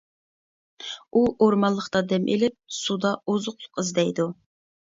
[1.13, 4.31] ئۇ ئورمانلىقتا دەم ئېلىپ، سۇدا ئوزۇقلۇق ئىزدەيدۇ.